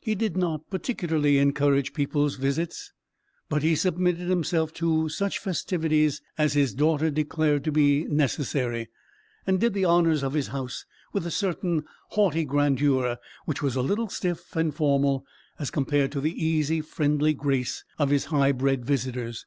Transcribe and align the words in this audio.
He 0.00 0.14
did 0.14 0.36
not 0.36 0.70
particularly 0.70 1.38
encourage 1.38 1.94
people's 1.94 2.36
visits, 2.36 2.92
but 3.48 3.64
he 3.64 3.74
submitted 3.74 4.28
himself 4.28 4.72
to 4.74 5.08
such 5.08 5.40
festivities 5.40 6.22
as 6.38 6.52
his 6.52 6.72
daughter 6.74 7.10
declared 7.10 7.64
to 7.64 7.72
be 7.72 8.04
necessary, 8.04 8.88
and 9.48 9.58
did 9.58 9.74
the 9.74 9.84
honours 9.84 10.22
of 10.22 10.34
his 10.34 10.46
house 10.54 10.84
with 11.12 11.26
a 11.26 11.30
certain 11.32 11.82
haughty 12.10 12.44
grandeur, 12.44 13.18
which 13.46 13.62
was 13.62 13.74
a 13.74 13.82
little 13.82 14.08
stiff 14.08 14.54
and 14.54 14.76
formal 14.76 15.26
as 15.58 15.72
compared 15.72 16.12
to 16.12 16.20
the 16.20 16.40
easy 16.40 16.80
friendly 16.80 17.34
grace 17.34 17.82
of 17.98 18.10
his 18.10 18.26
high 18.26 18.52
bred 18.52 18.84
visitors. 18.84 19.44